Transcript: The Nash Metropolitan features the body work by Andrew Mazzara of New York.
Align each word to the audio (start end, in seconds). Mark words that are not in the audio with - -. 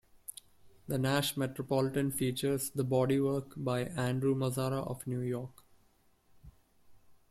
The 0.87 0.97
Nash 0.97 1.37
Metropolitan 1.37 2.09
features 2.09 2.71
the 2.71 2.83
body 2.83 3.19
work 3.19 3.53
by 3.55 3.81
Andrew 3.81 4.33
Mazzara 4.33 4.83
of 4.89 5.05
New 5.05 5.19
York. 5.21 5.63